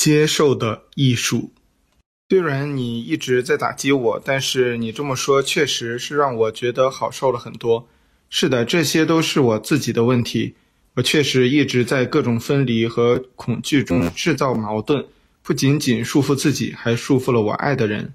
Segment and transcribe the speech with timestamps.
[0.00, 1.52] 接受的艺术。
[2.30, 7.86] 虽然你一直在打击我，但是你这么说确实是让我觉得好受了很多。
[8.30, 10.54] 是的，这些都是我自己的问题。
[10.94, 15.04] 我确实一直在各种分离和恐惧中制造矛盾，
[15.42, 18.14] 不仅仅束缚自己，还束缚了我爱的人。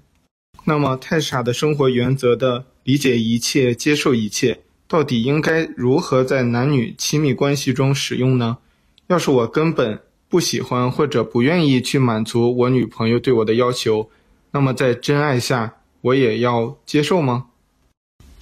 [0.64, 4.58] 那么，太傻的生活原则的理解一切、接受一切，
[4.88, 8.58] 到底应该如何在男女亲密关系中使用呢？
[9.06, 14.10] 要是我根本不喜欢或者不愿意去满足我女朋友对我的要求，
[14.50, 17.46] 那么在真爱下，我也要接受吗？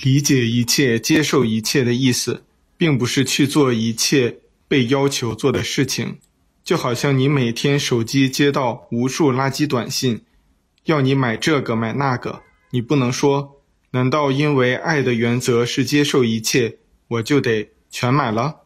[0.03, 2.45] 理解一切、接受一切的意思，
[2.77, 6.19] 并不是去做一切被要求做的事情，
[6.65, 10.23] 就好像你每天手机接到无数垃圾短信。
[10.87, 18.63] 要你买这个买那个，你不能说，难道因为爱的原则是接受一切，我就得全买了？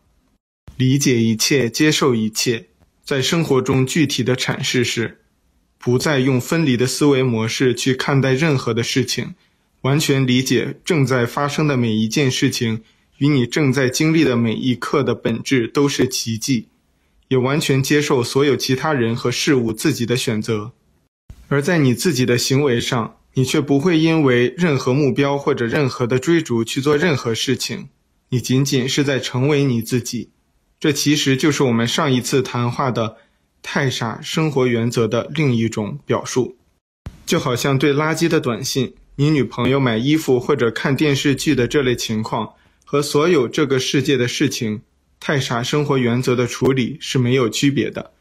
[0.77, 2.68] 理解一切，接受一切，
[3.09, 5.21] 在生活中具体的阐释是，
[5.79, 9.35] 不再用分离的思维模式去看待任何的事情，
[9.81, 12.83] 完全理解正在发生的每一件事情
[13.17, 16.69] 与你正在经历的每一刻的本质都是奇迹，
[17.29, 20.73] 也完全接受所有其他人和事物自己的选择。
[21.49, 27.89] 而在你自己的行为上，你却不会因为任何目标或者任何的追逐去做任何事情，
[28.29, 30.29] 你仅仅是在成为你自己。
[30.81, 33.17] 这其实就是我们上一次谈话的
[33.63, 36.57] “太傻生活原则”的另一种表述。
[37.27, 44.83] 就好像对垃圾的短信、你女朋友买衣服或者看电视剧的这类情况，和所有这个世界的事情，
[45.21, 48.13] 太傻生活原则的处理是没有区别的。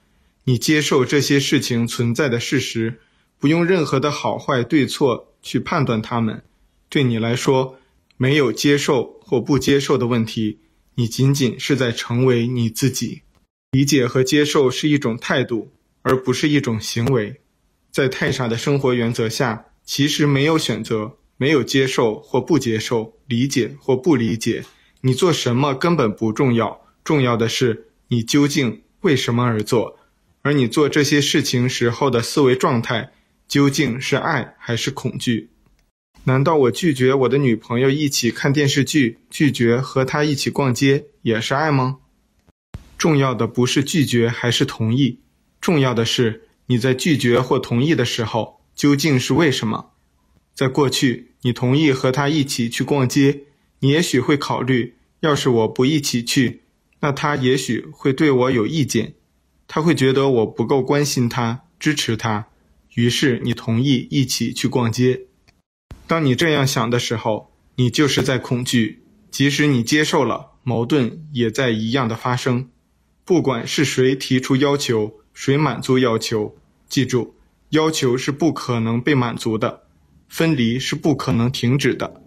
[0.46, 3.00] 你接受这些事情存在的事实。
[3.40, 6.42] 不用任何的好坏对错去判断他们，
[6.90, 7.78] 对你来说，
[8.18, 10.58] 没有接受或不接受的问题，
[11.00, 13.22] 你仅仅是在成为你自己。
[13.72, 17.40] 理解和接受是一种态度，而不是一种行为。
[17.92, 24.66] 在太傻的生活原则下，其实没有选择，没有接受或不接受，理解或不理解，
[25.02, 30.00] 你做什么根本不重要，重要的是你究竟为什么而做，
[30.42, 33.12] 而你做这些事情时候的思维状态。
[33.48, 35.50] 究竟是爱还是恐惧？
[36.28, 42.00] 难道我拒绝我的女朋友一起看电视剧，拒绝和她一起逛街，也是爱吗？
[42.98, 45.20] 重要的不是拒绝还是同意，
[45.62, 49.92] 重要的是你在拒绝或同意的时候，究竟是为什么？
[50.54, 53.44] 在过去，你同意和她一起去逛街，
[53.80, 56.64] 你也许会考虑，要是我不一起去，
[57.00, 59.14] 那她也许会对我有意见，
[59.66, 62.48] 她会觉得我不够关心她，支持她。
[62.96, 65.22] 于是你同意一起去逛街。
[66.08, 69.04] 当你这样想的时候，你就是在恐惧。
[69.30, 72.70] 即使你接受了，矛盾也在一样的发生。
[73.26, 76.56] 不管是谁提出要求，谁满足要求，
[76.88, 77.36] 记住，
[77.72, 79.84] 要求是不可能被满足的，
[80.30, 82.22] 分离是不可能停止的。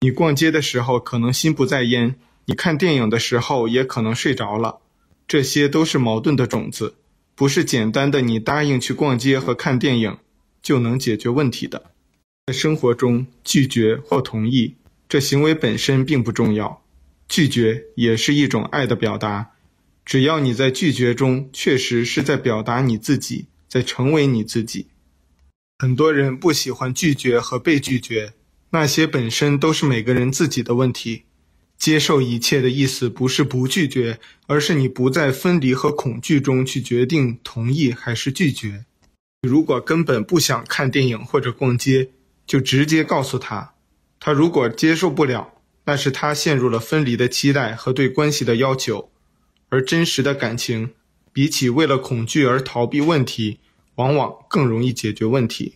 [0.00, 4.78] 你逛街的时候可能心不在焉，你看电影的时候也可能睡着了，
[5.26, 6.94] 这些都是矛盾的种子。
[7.34, 10.16] 不是简单的你答应去逛街和看电影
[10.62, 11.90] 就能解决问题的。
[12.46, 14.76] 在生活中，拒绝或同意，
[15.08, 16.80] 这行为本身并不重要。
[17.28, 19.50] 拒绝也是一种爱的表达。
[20.04, 24.86] 只要你在拒绝中确实是在表达你自己，在成为你自己。
[25.80, 28.34] 很多人不喜欢拒绝和被拒绝，
[28.70, 31.24] 那些本身都是每个人自己的问题。
[31.76, 38.84] 接受一切的意思不是不拒绝，而是你不在分离和恐惧中去决定同意还是拒绝。
[39.42, 42.10] 如果根本不想看电影或者逛街，
[42.46, 43.74] 就直接告诉他。
[44.20, 45.52] 他如果接受不了，
[45.84, 49.10] 那是他陷入了分离的期待和对关系的要求。
[49.68, 50.92] 而真实的感情，
[51.32, 53.58] 比起为了恐惧而逃避问题，
[53.96, 55.74] 往往更容易解决问题。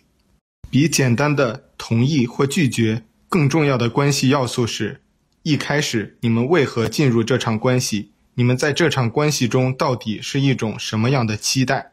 [0.69, 5.01] 比简单的同意或拒绝更重要的关系要素是。
[5.43, 8.11] 一开始，你们为何进入这场关系？
[8.35, 11.90] 你们在这场关系中到底是一种什么样的期待？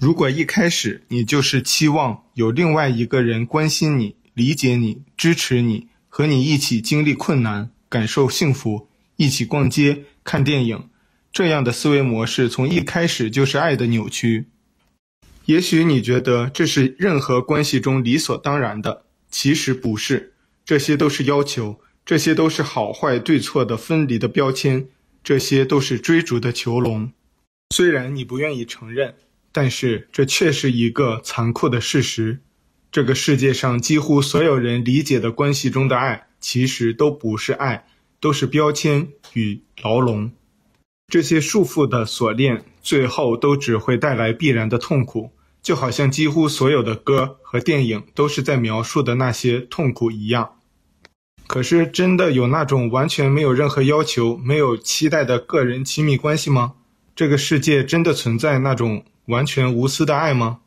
[0.00, 10.88] 如果一开始你就是期望有另外一个人关心你、理解你、支持你，和你一起经历困难、感受幸福，一起逛街、看电影，
[11.30, 14.46] 这样的思维模式从一开始就是爱的扭曲。
[15.44, 20.32] 也许你觉得这是任何关系中理所当然的，其实不是，
[20.64, 21.78] 这些都是要求。
[22.06, 24.88] 这些都是好坏对错的分离的标签，
[25.22, 27.12] 这些都是追逐的囚笼。
[27.76, 29.14] 虽然你不愿意承认，
[29.52, 32.40] 但是这却是一个残酷的事实。
[32.92, 37.86] 这个世界上几乎所有人理解的关系中的爱，其实都不是爱，
[38.18, 40.32] 都是标签与牢笼。
[41.08, 45.30] 这些束缚的锁链，最后都只会带来必然的痛苦，
[45.62, 50.56] 就好像几乎所有的歌和电影都是在描述的那些痛苦一样。
[51.46, 56.74] 可是，真的有那种完全没有任何要求、没有期待的个人亲密关系吗？
[57.16, 60.58] 这个世界真的存在那种完全无私的爱吗？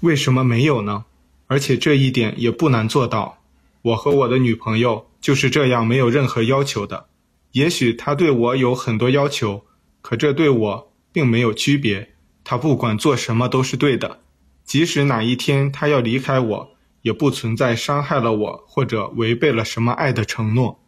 [0.00, 1.04] 为什么没有呢？
[1.48, 3.38] 而且这一点也不难做到。
[3.82, 7.06] 我和我的女朋友就是这样，没有任何要求的。
[7.52, 9.64] 也许她对我有很多要求，
[10.00, 12.10] 可这对我并没有区别。
[12.44, 14.20] 她不管做什么都是对的，
[14.64, 16.70] 即使哪一天她要离开我，
[17.02, 20.78] 也不存在伤害了我或者违背了什么爱的承诺。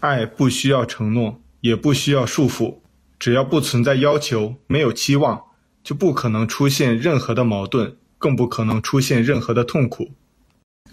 [0.00, 2.76] 爱不需要承诺，也不需要束缚，
[3.18, 5.42] 只要不存在要求，没有期望，
[5.86, 7.96] 就不可能出现任何的矛盾。
[8.18, 10.10] 更不可能出现任何的痛苦。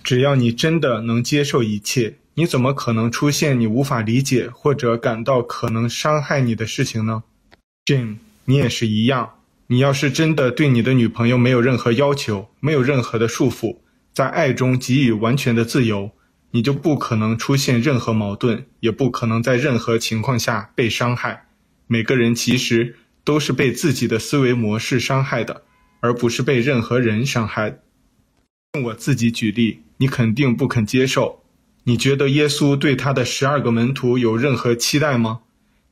[0.03, 7.23] 只要你真的能接受一切，你怎么可能出现你无法理解或者感到可能伤害你的事情呢
[7.85, 9.35] ？Jim，你也是一样。
[9.67, 13.77] 你要是真的对你的女朋友没有任何要求，没有任何的束缚，
[14.13, 16.11] 在爱中给予完全的自由，
[16.51, 21.47] 你就不可能出现任何矛盾，也不可能在任何情况下被伤害。
[21.87, 25.63] 每个人其实都是被自己的思维模式伤害的。
[26.03, 27.79] 而不是被任何人伤害。
[28.73, 31.45] 用我自己举例，你肯定不肯接受。
[31.85, 35.43] 你觉得耶稣对他的十二个门徒有任何期待吗？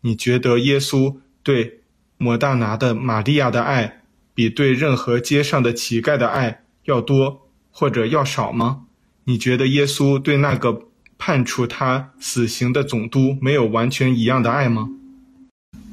[0.02, 1.80] 你觉得耶稣对
[2.18, 4.02] 抹大拿的玛利亚的爱，
[4.34, 8.88] 比对任何街上的乞丐的爱要多或者要少吗？
[9.24, 14.90] 你觉得耶稣对那个判处他死刑的总督没有完全一样的爱吗？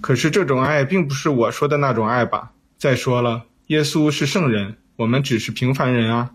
[0.00, 2.52] 可是这种爱并不是我说的那种爱吧？
[2.76, 3.44] 再说了。
[3.66, 6.30] 耶稣是圣人，我们只是平凡人啊，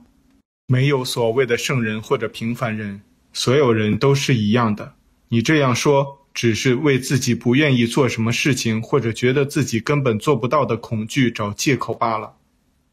[0.68, 3.02] 没有所谓的圣人或者平凡人，
[3.32, 4.94] 所有人都是一样的。
[5.30, 12.34] 你这样说，只是为自己不愿意做什么事情，或者觉得自己根本做不到的恐惧找借口罢了。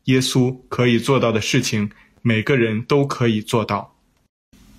[0.04, 1.90] 耶稣可以做到的事情，
[2.22, 3.96] 每个人都可以做到。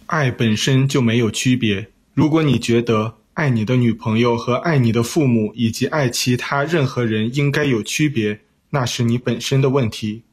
[0.07, 1.87] 爱本身就没有区别。
[2.13, 8.41] 如果你觉得爱你的女朋友和爱你的父母以及爱其他任何人应该有区别，
[8.71, 10.23] 那是你本身的问题。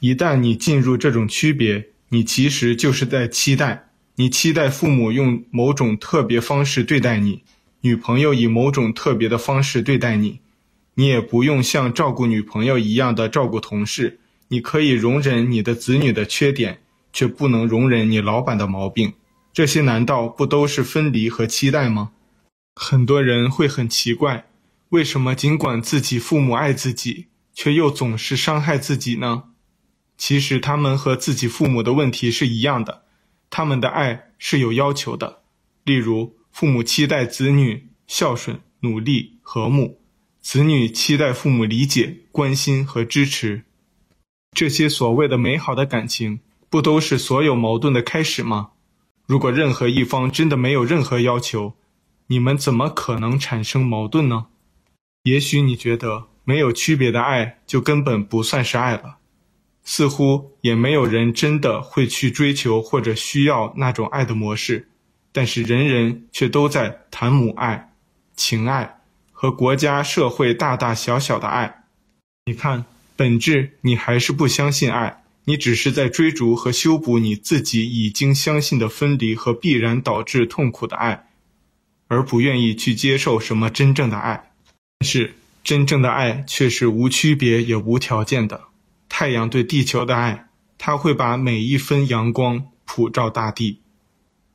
[0.00, 7.42] 一旦你进入这种区别，你其实就是在期待，你期待父母用某种特别方式对待你，
[7.82, 10.40] 女朋友以某种特别的方式对待你，
[10.94, 14.18] 你也不用像照顾女朋友一样的照顾同事，
[14.48, 16.80] 你可以容忍你的子女的缺点，
[17.12, 19.12] 却不能容忍你老板的毛病。
[19.52, 22.12] 这些难道不都是分离和期待吗？
[22.76, 24.46] 很多人会很奇怪。
[24.90, 29.44] 为什么尽管自己父母爱自己，却又总是伤害自己呢？
[30.16, 33.04] 其实他们和自己父母的问题是一样的，
[33.48, 35.42] 他们的爱是有要求的。
[35.84, 39.96] 例如，父母期待子女孝顺、努力、和睦；
[40.40, 43.62] 子女期待父母理解、关心和支持。
[44.52, 48.70] 这些所谓的美好的感情，不都是所有矛盾的开始吗？
[49.30, 51.74] 如果任何一方真的没有任何要求，
[52.26, 54.46] 你们怎么可能产生矛盾呢？
[55.22, 59.18] 也许你觉得没有区别的爱就根本不算是爱了，
[59.84, 64.88] 似乎也没有人真的会去追求或者需要那种爱的模式，
[65.30, 67.92] 但是人人却都在谈母爱、
[68.34, 68.98] 情爱
[69.30, 71.84] 和国家社会大大小小的爱。
[72.46, 72.84] 你看，
[73.14, 75.19] 本质你还是不相信爱，
[75.50, 81.26] 你只是在追逐和修补你自己已经相信的分离和必然导致痛苦的爱，
[82.06, 84.52] 而不愿意去接受什么真正的爱。
[85.04, 88.60] 是真正的爱，却是无区别也无条件的。
[89.08, 90.46] 太阳对地球的爱，
[90.78, 93.80] 它会把每一分阳光普照大地。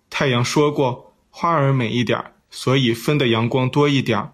[0.09, 4.31] 太阳说过：“花儿美一点，所以分的阳光多一点；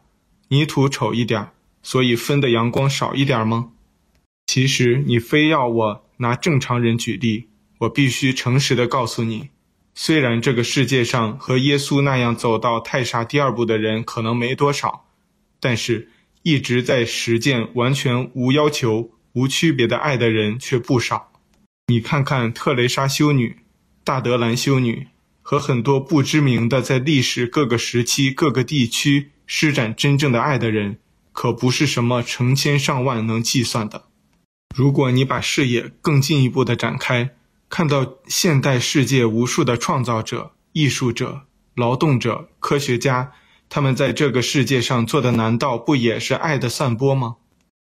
[0.50, 1.48] 泥土丑一点，
[1.82, 3.72] 所以分的阳光少一点吗？”
[4.46, 7.48] 其实，你非要我拿正常人举例，
[7.80, 9.50] 我必须诚实的告诉你：
[9.96, 15.08] 虽然这个世界上和耶稣那样走到太傻第二步的人可能没多少。
[15.60, 16.10] 但是，
[16.44, 21.32] 一直在实践完全无要求、无区别的爱的人却不少。
[21.88, 23.58] 你看看特蕾莎修女、
[24.04, 25.08] 大德兰修女
[25.42, 31.00] 和很多不知名的在历史各个时期、各个地区施展真正的爱的人，
[31.32, 34.06] 可不是什么成千上万能计算的。
[34.74, 37.32] 如果你把视野更进一步的展开，
[37.70, 41.42] 看到现代世界无数的创造者、艺术者、
[41.76, 43.32] 劳动者、科学家。
[43.70, 47.38] 他们在这个世界上做的难道不也是爱的散播吗？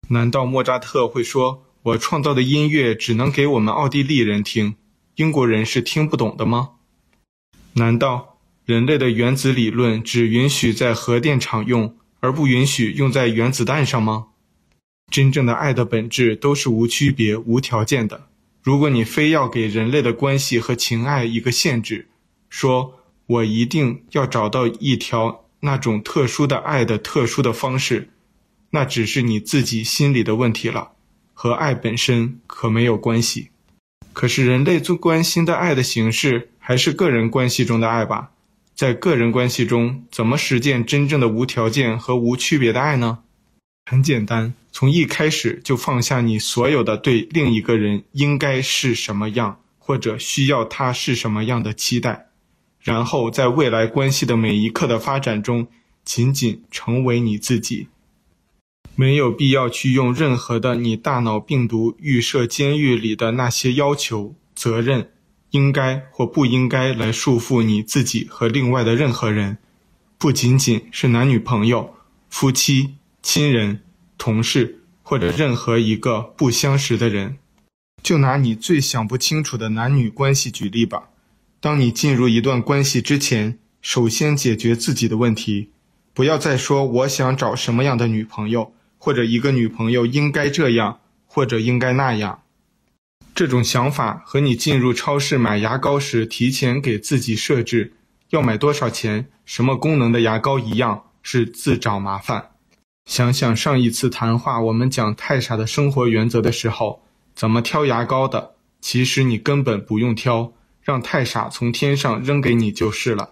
[0.08, 4.76] 难道莫扎特会说：“我创造的音乐只能给我们奥地利人听，
[5.16, 6.70] 英国人是听不懂的吗？”
[7.74, 14.26] 难道人类的原子理论只允许在核电厂用，而不允许用在原子弹上吗？
[15.12, 18.26] 真正的爱的本质都是无区别、无条件的。
[18.62, 22.08] 如果你非要给人类的关系和情爱一个限制，
[22.48, 22.94] 说
[23.26, 28.08] 我一定要找到一条那种特殊的爱的特殊的方式，
[28.70, 30.92] 那只是你自己心里的问题了，
[31.34, 33.50] 和爱本身可没有关系。
[34.14, 38.30] 可是人类最关心的爱的形式还是个人关系中的爱吧？
[38.74, 43.18] 在个人关系中，怎么实践真正的无条件和无区别的爱呢？
[43.84, 52.28] 很简单，从一开始就放下你所有的对另一个人应该是什么样，或者需要他是什么样的期待，
[52.80, 55.66] 然后在未来关系的每一刻的发展中，
[56.04, 57.88] 仅仅成为你自己。
[58.94, 65.10] 没有必要去用任何的你大脑病毒预设监狱里的那些要求、责任、
[65.50, 69.58] 应该或不应该来束缚你自己和另外的任何人，
[70.18, 71.94] 不仅仅是男女朋友、
[72.28, 72.94] 夫妻。
[73.22, 73.80] 亲人、
[74.18, 77.38] 同事或者任何一个不相识的人，
[78.02, 81.10] 就拿你最想不清楚的男女关系举例吧。
[81.60, 85.70] 当你进入一段关系之前，首先解决自己的问题，
[86.12, 92.42] 不要再说我想找什么样的女朋友，或者一个女朋友应该这样或者应该那样。
[93.34, 97.94] 这种想法和你进入超市买牙膏时提前给自己设置
[98.30, 102.51] 要买多少钱、什么功能的牙膏一样，是自找麻烦。
[103.04, 107.02] 想想上一次谈话，我们讲太傻的生活原则的时候，
[107.34, 108.52] 怎么挑牙膏的？
[108.80, 113.30] 其实你根本不用挑，让太傻从天上扔给你就是了。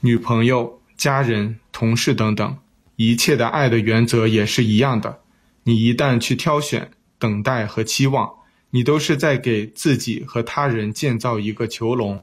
[0.00, 2.56] 女朋友、家人、同事等等，
[2.96, 5.20] 一切的爱的原则也是一样的。
[5.64, 8.30] 你一旦去挑选、等待和期望，
[8.70, 12.22] 你都是在给自己和他人建造一个囚笼，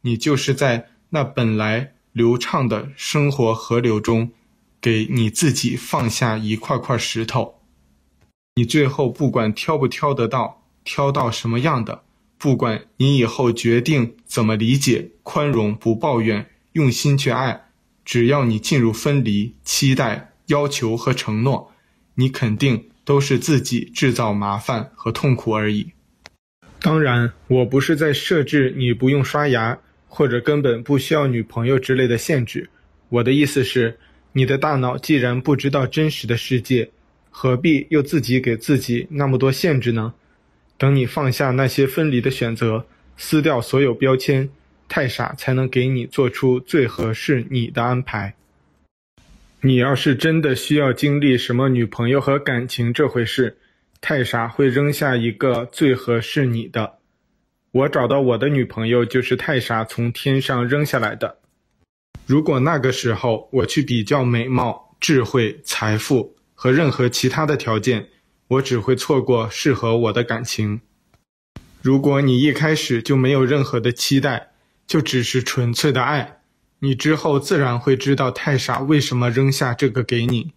[0.00, 4.30] 你就是在那本来流畅的生活河流中。
[4.80, 7.60] 给你自己放下一块块石头，
[8.54, 12.02] 你最后不管挑不挑得到，挑到什么样的，
[12.38, 17.68] 不管你以后决定怎么理解、宽容、不抱怨、用心去爱，
[18.06, 21.70] 只要你进入分离、期待、要求和承诺，
[22.14, 25.92] 你肯定都是自己制造麻烦和痛苦而已。
[26.80, 32.70] 当然，我不是在设置你不用刷牙，或者根本不需要女朋友之类的限制，
[33.10, 33.98] 我的意思是。
[34.32, 36.90] 你的大脑既然不知道真实的世界，
[37.30, 40.14] 何必又自己给自己那么多限制呢？
[40.78, 44.48] 等你放下那些分离的选择，撕掉所有标签，
[44.88, 48.34] 太傻才能给你做出最合适你的安排。
[49.60, 53.58] 你要是真的需要经历什么女朋友和感情这回事，
[54.00, 56.94] 太傻会扔下一个最合适你的。
[57.72, 61.39] 我找到我的女朋友就是太傻从天上扔下来的。
[62.26, 68.08] 如果那个时候我去比较美貌、智慧、财富和任何其他的条件，
[68.48, 70.80] 我只会错过适合我的感情。
[71.82, 74.50] 如果你一开始就没有任何的期待，
[74.86, 76.40] 就只是纯粹的爱，
[76.80, 80.52] 你之后自然会知道太傻为什么扔下这个给你。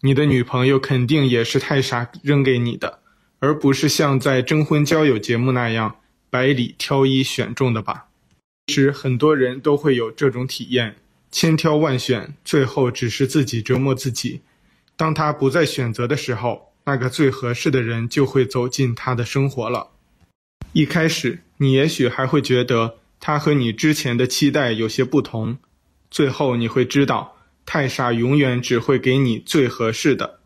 [0.00, 3.00] 你的女朋友肯定也是太傻扔给你的，
[3.40, 5.96] 而不是像在征婚交友节目那样
[6.30, 8.07] 百里挑一选中的吧？
[8.68, 10.94] 其实很多人都会有这种体验。
[11.30, 14.42] 千挑万选，最后只是自己折磨自己。
[14.94, 19.88] 当他不再选择的时候，那个最合适的人就会走进他的生活了。
[20.72, 25.58] 一开始，你也许还会觉得他和你之前的期待有些不同。
[26.10, 30.40] 最后，你会知道，太傻永远只会给你最合适的，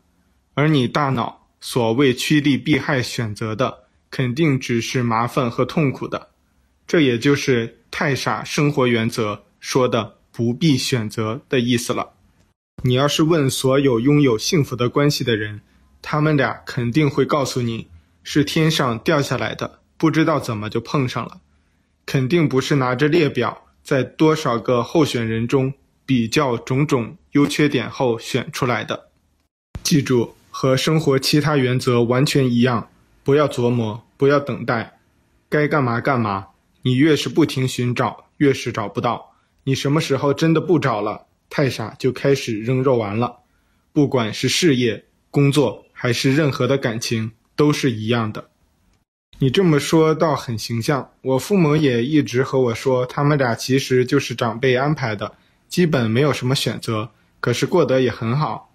[0.55, 6.29] 而你大脑所谓趋利避害选择的，肯定只是麻烦和痛苦的。
[6.93, 10.17] 这也就是太傻生活原则说的。
[10.31, 12.11] 不必选择的意思了。
[12.83, 15.63] 你要是问所有拥有幸福的关系的人，
[16.03, 17.89] 他们俩肯定会告诉你，
[18.23, 21.41] 是天上掉下来的，不知道怎么就碰上了。
[22.05, 25.73] 肯定不是拿着列表在多少个候选人中
[26.05, 29.09] 比较种种优缺点后选出来的。
[29.83, 32.91] 记住，和生活其他原则完全一样，
[33.25, 34.99] 不要琢磨，不要等待，
[35.49, 36.49] 该干嘛干嘛。
[36.83, 39.35] 你越是不停寻找，越是找不到。
[39.65, 41.27] 你什么时候真的不找了？
[41.49, 43.39] 太傻就开始扔肉丸了。
[43.93, 48.49] 不管是事业、工作还是任何的感情，都是一样的。
[49.39, 51.11] 你这么说倒很形象。
[51.23, 55.35] 我父母也一直和我说，他们俩其实就是长辈安排的，
[55.69, 57.11] 基本没有什么选择，
[57.41, 58.75] 可是过得也很好。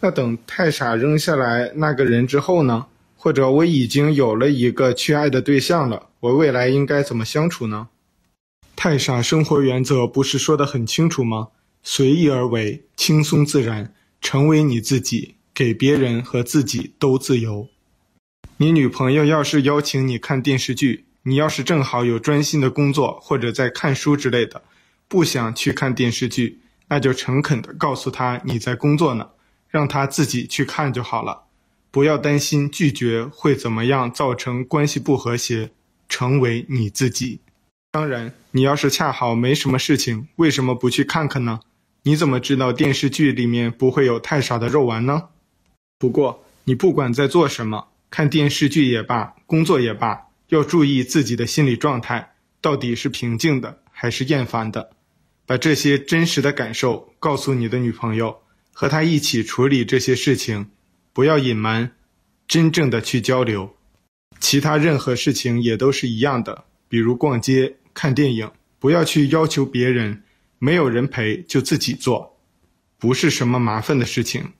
[0.00, 2.86] 那等太傻扔下来那个人之后呢？
[3.16, 7.88] 或者我已经有了一个去爱的对象了，我未来应该怎么相处呢？
[8.74, 11.48] 太傻生活原则不是说得很清楚吗？
[11.82, 17.68] 随意而为，轻松自然，成为你自己，给别人和自己都自由。
[18.56, 24.62] 你女朋友要是邀请你看电视剧，你要是正好有专心的工作或者在看书之类的，
[25.06, 29.28] 不想去看电视剧，那就诚恳地告诉她你在工作呢，
[29.68, 31.42] 让她自己去看就好了。
[31.90, 35.70] 不要担心拒绝会怎么样造成关系不和谐，
[36.14, 37.40] 成为你自己。
[37.90, 41.58] 当然，你要是恰好没什么事情，为什么不去看看呢？
[42.04, 45.30] 你怎么知道电视剧里面不会有太傻的肉丸呢？
[45.98, 54.92] 不过，你不管在做什么，看电视剧也罢，工作也罢，要注意自己的心理状态，到底是平静的还是厌烦的。
[55.46, 58.38] 把这些真实的感受告诉你的女朋友，
[58.72, 60.68] 和她一起处理这些事情，
[61.12, 61.90] 不要隐瞒，
[62.46, 63.74] 真正的去交流。
[64.40, 70.22] 其他任何事情也都是一样的，比如逛街、看电影，不要去要求别人。
[70.60, 72.38] 没有人陪就自己做，
[72.98, 74.52] 不是什么麻烦的事情。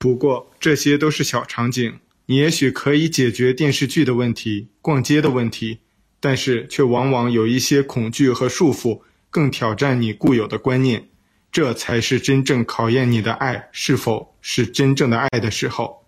[0.00, 5.78] 不过这些都是小场景，你也许可以解决电视剧的问题、逛街的问题，
[6.18, 11.08] 但是却往往有一些恐惧和束缚，更挑战你固有的观念。
[11.52, 16.04] 这才是真正考验你的爱是否是真正的爱的时候。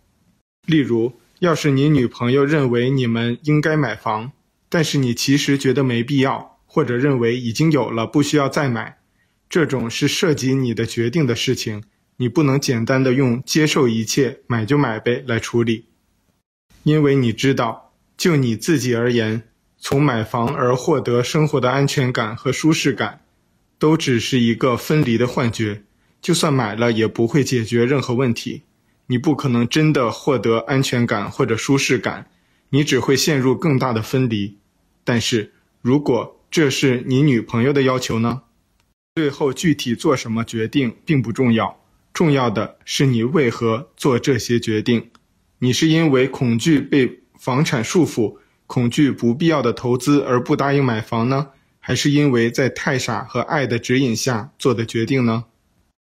[0.66, 4.32] 例如，要是你女朋友认为你们应该买房，
[4.68, 8.98] 但是你其实觉得没必要，或者认为已经有了，不需要再买。
[9.48, 11.84] 这种是涉及你的决定的事情，
[12.16, 15.84] 你不能简单的用接受一切、买就买呗来处理，
[16.82, 19.42] 因为你知道，就你自己而言，
[19.78, 23.20] 从买房而获得生活的安全感和舒适感，
[23.78, 25.82] 都只是一个分离的幻觉。
[26.22, 28.62] 就算买了，也不会解决任何问题。
[29.06, 32.28] 你不可能真的获得安全感或者舒适感，
[32.70, 34.58] 你只会陷入更大的分离。
[35.04, 38.42] 但是，如果这是你女朋友的要求呢？
[39.14, 41.80] 最后具体做什么决定并不重要，
[42.12, 45.10] 重要的是你为何做这些决定。
[45.58, 48.36] 你是因为恐惧被房产束缚，
[48.66, 51.48] 恐惧不必要的投资而不答应买房呢？
[51.78, 55.44] 还是因为在太傻和爱的指引下做的决定呢？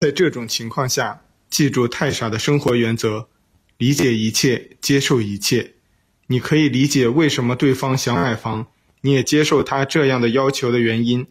[0.00, 3.28] 在这种情况下，记住太傻的生活原则：
[3.76, 5.74] 理解一切，接受一切。
[6.28, 8.66] 你可以理解为什么对方想买房，
[9.00, 11.26] 你也接受他这样的要求的原因。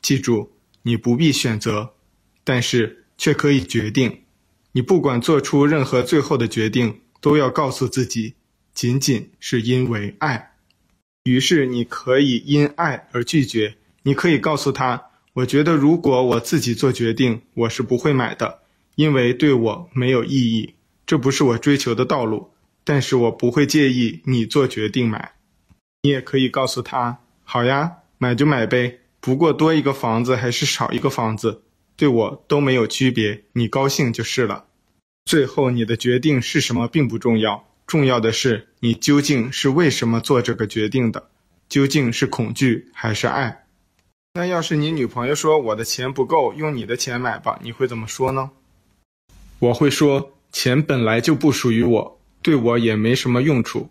[0.00, 0.52] 记住。
[0.82, 1.90] 你不必选择，
[2.44, 4.22] 但是却可以决定。
[4.72, 8.34] 你不管做出任何最后的决定，都要告诉自己，
[8.72, 10.52] 仅仅是因为爱。
[11.24, 13.74] 于是你可以因爱而拒绝。
[14.04, 15.02] 你可以告诉他
[15.34, 18.60] ：“我觉得如果我自己做决定，我是不会买的，
[18.98, 20.74] 因为对我没有意义，
[21.06, 22.50] 这不是我追求的道路。
[22.82, 25.34] 但是我不会介意你做决定买。”
[26.02, 31.62] 你也可以告诉他：“好呀，买就买呗。”不过多一个房子还是少一个房子，
[31.96, 34.64] 对我都没有区别，你高兴就是了。
[35.26, 41.30] 最后你的决定是什么并不重要，重要的是你究竟是为什么做这个决定的，
[41.68, 43.66] 究竟是恐惧还是爱？
[44.34, 48.50] 那要是你女朋友说我的钱不够，用你的钱买吧，你会怎么说呢？
[49.60, 53.90] 我会说，钱本来就不属于我，对我也没什么用处，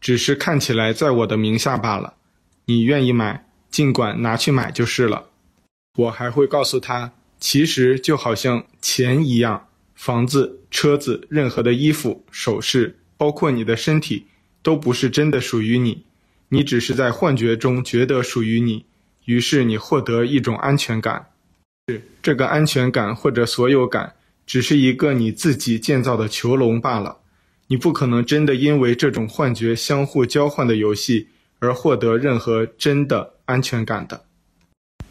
[0.00, 2.14] 只是看起来在我的名下罢了。
[2.66, 3.46] 你愿意买？
[3.70, 5.26] 尽管拿去买就是了。
[5.98, 14.26] 我还会告诉他，其实就好像钱一样，房子、车子、任何的衣服、首饰，包括你的身体，
[14.62, 16.04] 都不是真的属于你。
[16.48, 18.84] 你只是在幻觉中觉得属于你，
[19.24, 21.30] 于是你获得一种安全感。
[21.88, 24.14] 是这个安全感或者所有感，
[24.46, 27.18] 只是一个你自己建造的囚笼罢了。
[27.66, 31.28] 你不可能真的因为这种幻觉相互交换的游戏
[31.58, 33.34] 而获得任何真的。
[33.46, 34.24] 安全感的。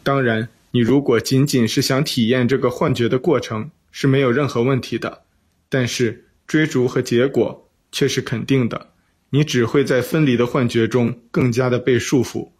[0.02, 5.22] 当然，你如果仅仅是想体验这个幻觉的过程，是没有任何问题的。
[5.70, 8.90] 但是追逐和结果却是肯定的。
[9.30, 12.50] 你只会在分离的幻觉中更加的被束缚，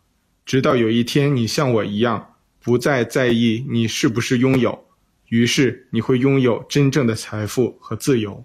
[0.47, 4.86] 直到有一天你像我一样，不再在意你是不是拥有，
[5.29, 8.45] 于是你会拥有真正的财富和自由。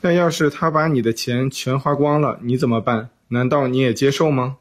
[0.00, 3.10] 但要是他把你的钱全花光了，你怎么办？
[3.28, 4.58] 难道你也接受吗？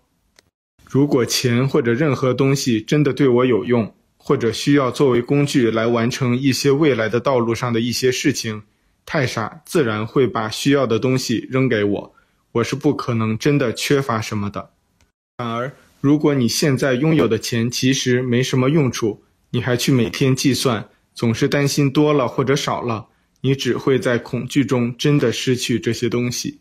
[0.88, 8.64] 如果钱或者任何东西真的对我有用，或者需要作为工具来完成一些未来的道路上的一些事情，
[9.06, 12.16] 太傻自然会把需要的东西扔给我。
[12.54, 14.72] 我是不可能真的缺乏什么的。
[15.38, 23.08] 反而，如果你现在拥有的钱其实没什么用处，你还去每天计算，总是担心多了或者少了，
[23.42, 26.60] 你只会在恐惧中真的失去这些东西。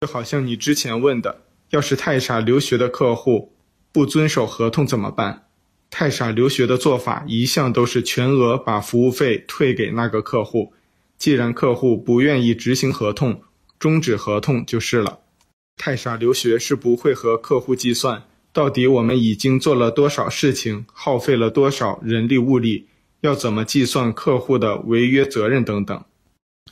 [0.00, 3.52] 就好像你之前问的，要是太傻留学的客户。
[3.92, 5.48] 不遵守合同怎么办？
[5.90, 10.72] 太傻留学的做法一向都是全额把服务费退给那个客户，
[11.18, 13.42] 既然客户不愿意执行合同，
[13.80, 15.18] 终止合同就是了。
[15.76, 22.86] 太傻留学是不会和客户计算到底我们已经做了多少事情，耗费了多少人力物力，
[23.20, 26.04] 要怎么计算客户的违约责任等等。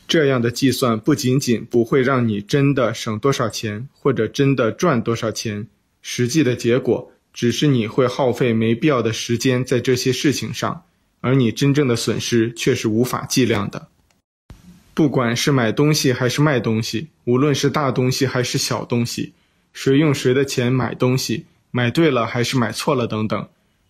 [0.07, 5.67] 这样的计算不仅仅不会让你真的省多少钱，或者真的赚多少钱，
[6.01, 10.85] 实际的结果只是你会耗费没必要的时间在这些事情上，
[11.21, 13.89] 而你真正的损失却是无法计量的。
[14.95, 19.33] 不管是买东西还是卖东西，无论是大东西还是小东西，
[19.73, 23.49] 谁用谁的钱买东西，买对了还是买错了等等，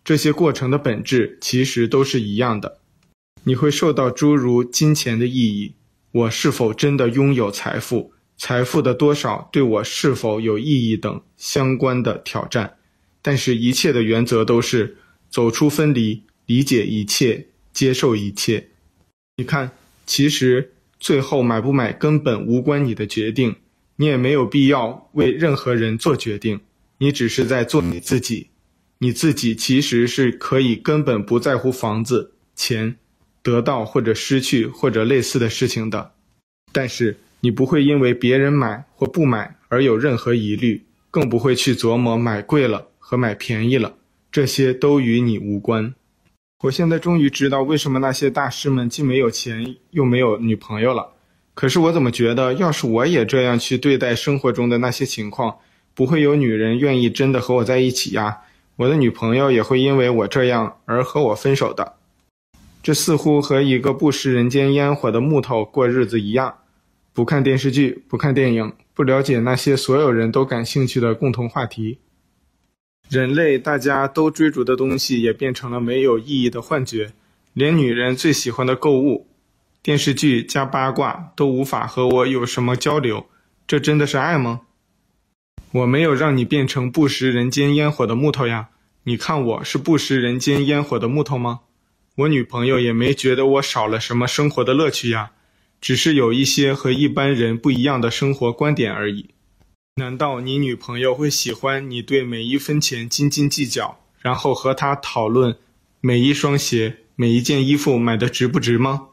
[0.08, 2.78] 这些过程的本质其实都是一样的。
[3.44, 5.74] 你会受到诸如金钱的意义，
[6.12, 12.78] 我是否真的拥有财富，财富的多少对我是否有意义等相关的挑战。
[13.20, 14.96] 但是，一切的原则都是
[15.28, 18.66] 走出分离，理解一切，接受一切。
[19.36, 19.70] 你看，
[20.06, 20.72] 其实。
[20.98, 23.54] 最后买不买根本无关你的决定，
[23.96, 26.58] 你也没有必要为任何人做决定，
[26.96, 28.48] 你只是在做你自己。
[29.00, 32.96] 你自己其实是可以根本不在乎房子、钱、
[33.42, 36.12] 得到或者失去或者类似的事情的，
[36.72, 43.94] 但是你不会因为别人买或不买而有任何疑虑，更不会去琢磨买贵了和买便宜了，
[44.32, 45.94] 这些都与你无关。
[46.64, 51.12] 我现在终于知道为什么那些大师们既没有钱又没有女朋友了。
[51.54, 55.56] 可是我怎么觉得，要是我也这样去对待生活中的那些情况，
[55.94, 58.36] 不会有女人愿意真的和我在一起呀？
[58.78, 61.94] 我的女朋友也会因为我这样而和我分手的。
[62.80, 66.58] 这似乎和一个不食人间烟火的木头过日子一样，
[67.12, 71.98] 不看电视剧，不看电影，不了解那些所有人都感兴趣的共同话题。
[73.08, 77.10] 人类大家都追逐的东西也变成了没有意义的幻觉，
[77.54, 79.26] 连女人最喜欢的购物、
[79.82, 83.26] 电视剧加八卦都无法和我有什么交流，
[83.66, 84.60] 这真的是爱吗？
[85.72, 88.68] 我没有让你变成不食人间烟火的木头呀，
[89.04, 91.60] 你看我是不食人间烟火的木头吗？
[92.16, 95.32] 我女朋友也没觉得我少了什么生活的乐趣呀，
[95.80, 99.28] 只是有一些和一般人不一样的生活观点而已。
[99.96, 105.56] 难道你女朋友会喜欢你对每一分钱斤斤计较，然后和她讨论
[106.00, 109.07] 每一双鞋、每一件衣服买的值不值吗？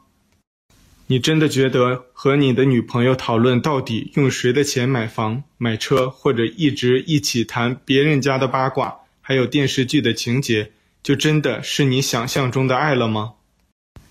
[1.08, 10.72] 你真的觉得和你的女朋友讨论到底用谁的钱买房、买车，或者一直一起谈别人家的八卦，还有电视剧的情节，
[11.04, 13.34] 就真的是你想象中的爱了吗？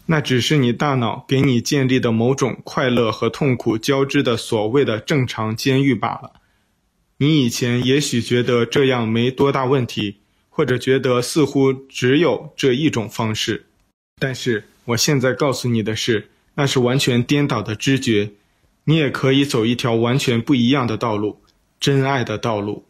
[0.06, 6.32] 那只是你大脑给你建立的某种快乐和痛苦交织的所谓的正常监狱罢了。
[7.18, 10.18] 你以前也许觉得这样没多大问题，
[10.50, 13.66] 或者觉得似乎只有这一种方式，
[14.18, 18.32] 但是我现在告诉你的是，那是完全颠倒的知觉。
[18.86, 21.42] 你也可以走一条完全不一样的道路，
[21.80, 22.86] 真爱的道路。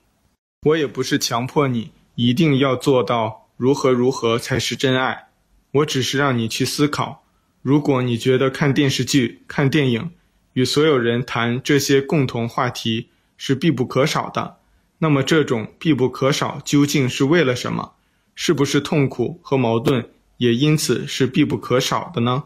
[0.63, 5.27] 我也不是强迫你一定要做到如何如何才是真爱，
[5.71, 7.23] 我只是让你去思考，
[7.61, 10.11] 如果你觉得看电视剧、看电影，
[10.53, 14.57] 与所有人谈这些共同话题，是必不可少的，
[14.99, 17.93] 那么这种必不可少究竟是为了什么？
[18.35, 22.43] 是不是痛苦和矛盾也因此是必不可少的呢？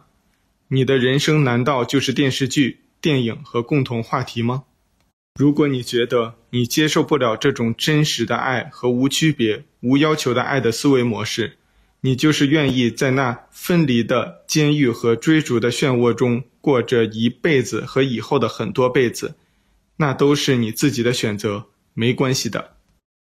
[0.72, 4.66] 你的人生难道就是电视剧、电影和共同话题吗？
[5.40, 11.58] 如果你觉得你接受不了这种真实的爱和无区别、无要求的爱的思维模式，
[12.02, 19.36] 你就是愿意在那分离的监狱和追逐的漩涡中过着一辈子和以后的很多辈子。
[19.98, 22.76] 那都是你自己的选择，没关系的。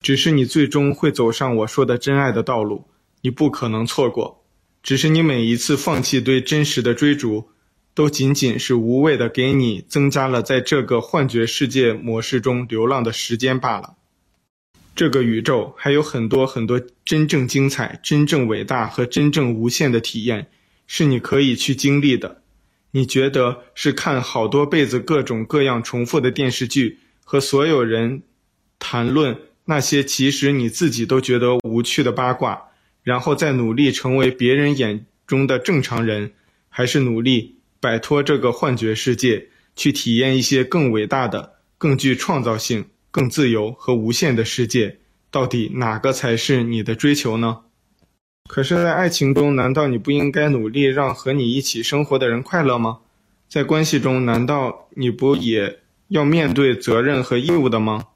[0.01, 2.85] 只是你最终会走上我说的真爱的道路，
[3.23, 4.42] 你不可能错过。
[4.83, 7.49] 只是你每一次放弃对真实的追逐，
[7.95, 13.95] 都仅仅是无谓的给你增加了在这个幻觉世界模式中流浪的时间罢了。
[14.95, 20.49] 这个宇宙还有很多很多真正精彩、真正伟大和真正无限的体验，
[20.87, 22.43] 是你可以去经历的。
[22.91, 28.23] 你觉得是看好多辈子各种各样重复的电视剧，和所有人
[28.79, 32.61] 谈论那些其实你自己都觉得无趣的八卦，
[33.03, 36.33] 然后再努力成为别人眼中的正常人，
[36.69, 44.99] 还是努力摆脱这个幻觉世界，去体验一些更伟大的、更具创造性、更自由和无限的世界？
[45.31, 47.61] 到底哪个才是你的追求呢？
[48.49, 52.99] 可是，在爱情中，难道你不应该努力让和你一起生活的人快乐吗？
[53.49, 58.09] 在关系中，难道你不也要面对责任和义务的吗？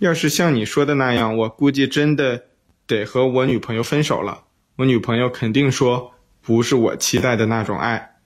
[0.00, 2.46] 要是像你说的那样，我估计真的
[2.90, 4.42] 得和我女朋友分手了。
[4.74, 8.16] 我女朋友肯定说，不是我期待的那种爱。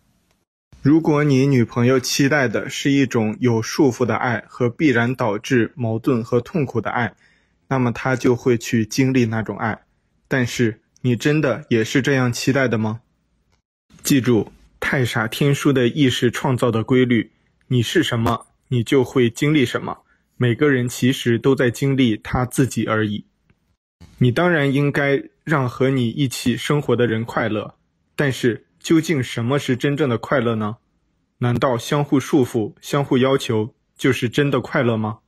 [0.80, 7.14] 如果你女朋友期待的是一种有束缚的爱和必然导致矛盾和痛苦的爱，
[7.68, 9.82] 那么她就会去经历那种爱。
[10.28, 13.00] 但是你真的也是这样期待的吗？
[14.02, 14.50] 记住，
[14.80, 17.30] 太傻天书的意识创造的规律：
[17.68, 19.98] 你是什么，你就会经历什么。
[20.36, 23.24] 每个人其实都在经历他自己而已。
[24.18, 27.74] 你当然应该让和你一起生活的人快乐，
[28.14, 28.66] 但是。
[28.84, 30.76] 究竟什么是真正的快乐呢？
[31.38, 35.20] 难道相互束缚、相互要求就是真的快乐吗？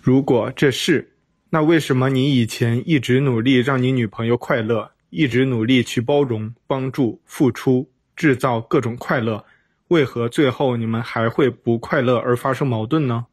[0.00, 1.14] 如果这是，
[1.50, 9.44] 那为什么你以前一直努力让你女朋友快乐，一直努力去包容、帮助、付出、制造各种快乐，
[9.88, 13.26] 为何最后你们还会不快乐而发生矛盾呢？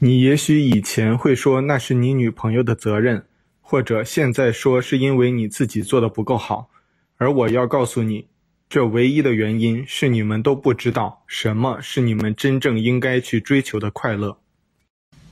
[0.00, 3.26] 你也许以前会说那是你女朋友的责任，
[3.70, 6.70] 或者现在说是因为你自己做的不够好，
[7.18, 8.26] 而我要告诉你。
[8.68, 14.40] 这唯一的原因是你们都不知道什么是你们真正应该去追求的快乐。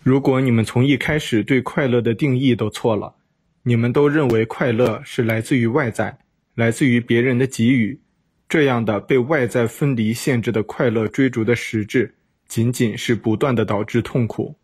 [0.05, 3.17] 如果你们从一开始对快乐的定义都错了，
[3.65, 6.17] 你们都认为快乐是来自于外在，
[6.55, 8.01] 来自于别人的给予，
[8.49, 12.15] 这样的被外在分离限制的快乐追逐的实质，
[12.47, 14.55] 仅仅是不断的导致痛苦。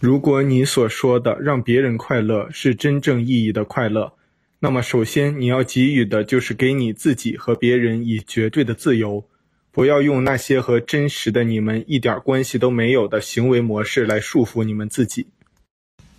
[0.00, 4.14] 如果你所说的让别人快乐是真正意义的快乐，
[4.58, 9.22] 那么，首先你要给予的就是给你自己和别人以绝对的自由，
[9.70, 15.26] 不要用那些和真实的你们一点关系都没有的行为模式来束缚你们自己。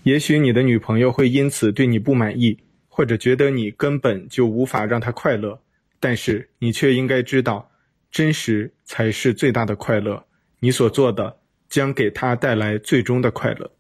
[0.04, 5.60] 也许你的女朋友会因此对你不满意，或者觉得你根本就无法让她快乐，
[6.00, 7.72] 但是你却应该知道，
[8.12, 10.24] 真实才是最大的快乐。
[10.60, 11.38] 你所做的
[11.72, 13.72] 将给他带来最终的快乐。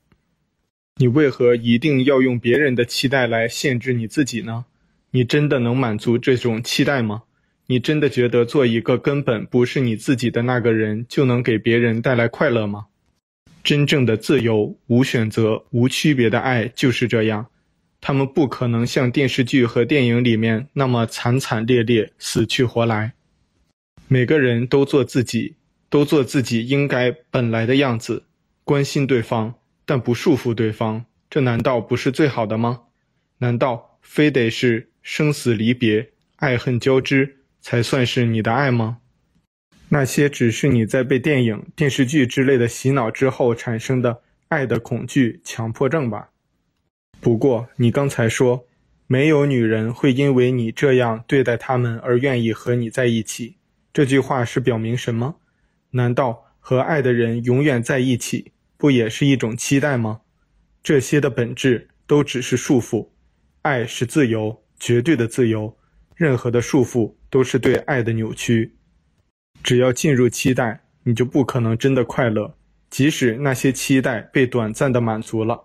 [0.96, 4.66] 你为何一定要用别人的期待来限制你自己呢？
[5.12, 7.24] 你真的能满足这种期待吗？
[7.68, 12.88] 你真的觉得做一个根本不是你自己的那个人就能给别人带来快乐吗？
[13.64, 17.48] 真正的自由、无选择、无区别的爱就是这样，
[18.00, 23.14] 他们不可能像电视剧和电影里面那么惨惨烈烈、死去活来。
[24.08, 25.56] 每个人都做自己，
[25.92, 28.24] 都做自己应该本来的样子，
[28.64, 29.54] 关心对方。
[29.84, 32.84] 但不束缚对方，这难道不是最好的吗？
[33.40, 39.00] 难道非得是生死离别、爱恨交织才算是你的爱吗？
[39.90, 46.30] 那些只是你在被电影、电视剧之类的洗脑之后产生的爱的恐惧、强迫症吧。
[47.20, 48.66] 不过你刚才说，
[49.08, 53.58] 没有女人会因为你这样对待他们而愿意和你在一起，
[53.92, 55.36] 这句话是表明什么？
[55.92, 58.52] 难道和爱的人永远在一起？
[58.78, 60.22] 不也是一种期待吗？
[60.82, 63.10] 这些的本质都只是束缚。
[63.62, 65.78] 爱是自由，绝对的自由。
[66.16, 68.76] 任何的束缚都是对爱的扭曲。
[69.64, 72.56] 只要进入期待，你就不可能真的快乐。
[72.90, 75.64] 即使那些期待被短暂的满足了，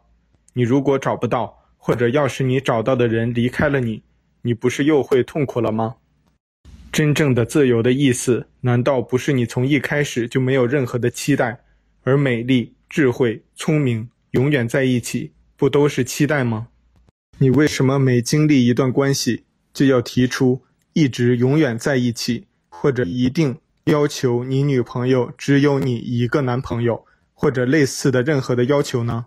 [0.53, 4.03] 你如果找不到，或者要是你找到的人离开了你，
[4.43, 5.97] 你不是又会痛苦了吗？
[6.97, 11.61] 真正的自由的意思，难道不是你从一开始就没有任何的期待，
[12.05, 12.73] 而美丽？
[12.89, 16.69] 智慧、聪明，永远在一起，不都是期待吗？
[17.37, 20.63] 你为什么每经历一段关系，就要提出
[20.95, 27.05] 一直永远在一起，或者一定要求你女朋友只有你一个男朋友，
[27.35, 29.27] 或者类似的任何的要求呢？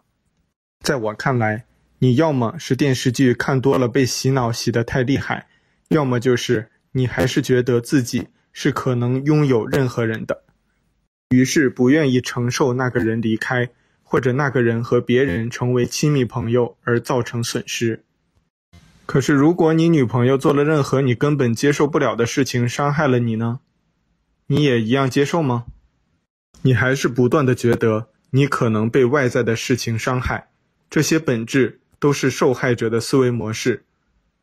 [0.84, 1.66] 在我看来，
[2.00, 5.46] 你要么是电视剧看多了被洗脑洗得太厉害，
[5.90, 10.44] 要么就是你还是觉得自己是可能拥有任何人的。
[11.30, 13.70] 于是不愿意承受那个人离开，
[14.04, 18.04] 或者那个人和别人成为亲密朋友而造成损失。
[19.06, 23.60] 可是，如果你女朋友做了任何你根本接受不了的事情，伤害了你呢？
[24.48, 25.66] 你也一样接受吗？
[26.62, 30.50] 你还是不断的觉得你可能被外在的事情伤害，
[30.90, 33.86] 这些本质都是受害者的思维模式。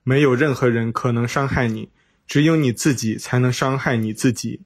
[0.03, 1.91] 没有任何人可能伤害你，
[2.27, 4.63] 只有你自己才能伤害你自己。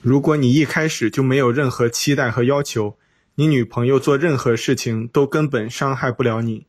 [0.00, 2.98] 如果你一开始就没有任何期待和要求，
[3.36, 6.66] 你女朋友做任何事情都根本伤害不了你，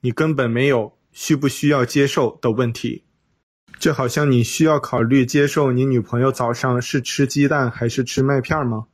[0.00, 3.04] 你根本没有需不需要接受的问题。
[3.78, 8.86] 就好像你需要考虑接受你女朋友早上是吃鸡蛋还是吃麦片吗？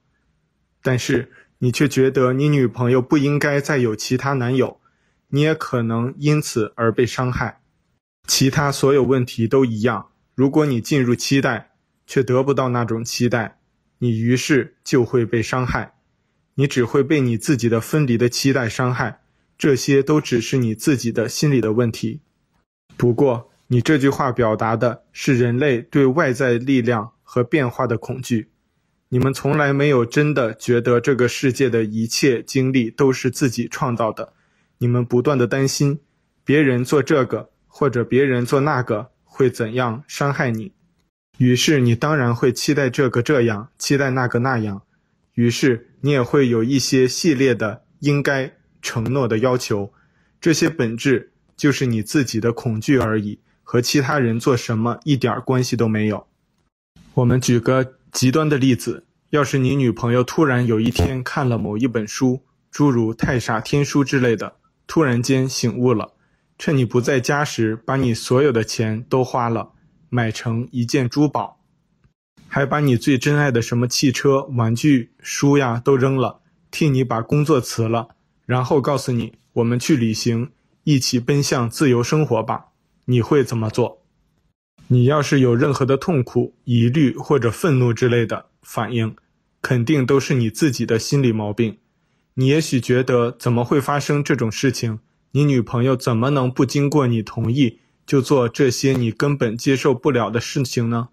[0.83, 4.81] 但是你却觉得你女朋友不应该再有其他男友，
[5.29, 7.61] 你也可能因此而被伤害。
[8.27, 10.07] 其他所有问题都一样。
[10.41, 11.73] 如果你进入期待，
[12.07, 13.59] 却得不到那种期待。
[13.99, 15.93] 你于是就会被伤害，
[16.55, 19.21] 你只会被你自己的分离的期待伤害，
[19.59, 22.21] 这些都只是你自己的心理的问题。
[22.97, 28.49] 不过，你这句话表达的是人类对外在力量和变化的恐惧，
[29.11, 34.33] 你们从来没有真的觉得这个世界的一切经历都是自己创造的。
[34.79, 36.01] 你们不断的担心
[36.43, 40.75] 别人做这个或者别人做那个会怎样伤害你，
[41.39, 44.83] 于是你当然会期待这个这样，期待那个那样，
[45.33, 49.95] 于是你也会有一些系列的应该承诺的要求。
[50.43, 56.27] 这些本质就是你自己的恐惧而已，和其他人做什么一点关系都没有。
[57.15, 66.13] 我们举个极端的例子，要是你女朋友突然有一天看了某一本书，诸如《太傻天书》之类的，突然间醒悟了，
[66.61, 69.71] 趁你不在家时，把你所有的钱都花了，
[70.11, 71.59] 买成一件珠宝，
[72.49, 78.09] 还把你最珍爱的什么汽车、玩具、书呀都扔了，替你把工作辞了，
[78.45, 80.51] 然后告诉你，我们去旅行，
[80.85, 82.67] 一起奔向自由生活吧，
[83.07, 84.03] 你会怎么做？
[84.89, 89.17] 你要是有任何的痛苦、疑虑或者愤怒之类的反应，
[89.63, 91.79] 肯定都是你自己的心理毛病。
[92.35, 94.99] 你也许觉得怎么会发生这种事情？
[95.33, 101.11] 你女朋友怎么能不经过你同意就做这些你根本接受不了的事情呢？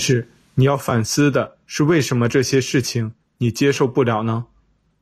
[0.00, 4.46] 是，你要反思的是为什么这些事情你接受不了呢？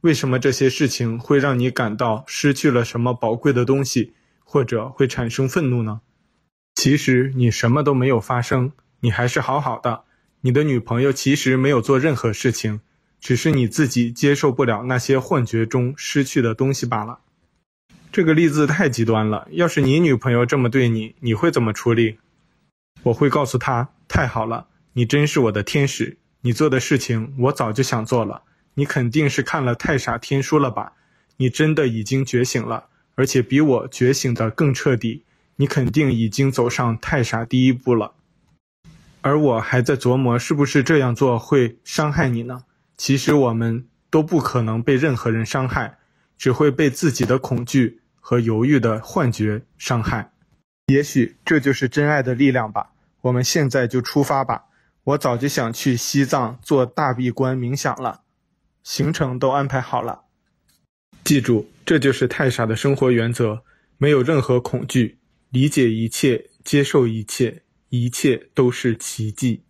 [0.00, 6.00] 为什么这些事情会让你感到失去了什么宝贵的东西，或者会产生愤怒呢？
[6.74, 10.02] 其实你什么都没有发生，你还是好好的。
[10.40, 12.81] 你的女朋友其实没有做任何事情，
[13.20, 17.20] 只是你自己接受不了那些幻觉中失去的东西罢了。
[18.12, 22.18] 这个例子太极端了，要是你女朋友这么对你，你会怎么处理？
[23.05, 28.42] 我会告诉她：太好了，你真是我的天使，你做的事情我早就想做了。
[28.75, 30.92] 你肯定是看了《太傻天书》了吧？
[31.38, 35.25] 你真的已经觉醒了，而且比我觉醒的更彻底。
[35.57, 38.12] 你肯定已经走上太傻第一步了，
[39.22, 42.64] 而我还在琢磨是不是这样做会伤害你呢？
[42.98, 45.96] 其实我们都不可能被任何人伤害，
[46.37, 50.33] 只会被自己的恐惧和犹豫的幻觉伤害。
[50.87, 52.93] 也许这就是真爱的力量吧。
[53.21, 54.65] 我们现在就出发吧。
[55.05, 58.23] 我早就想去西藏做大闭关冥想了，
[58.85, 60.23] 行程都安排好了。
[61.25, 63.65] 记住，这就是太傻的生活原则：
[63.99, 65.19] 没有任何恐惧。
[65.51, 69.65] 理解一切，接受一切，一切都是奇迹。